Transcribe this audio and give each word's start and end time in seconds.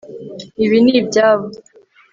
ibi 0.63 0.77
ni 0.83 0.93
ibyabo 0.99 1.45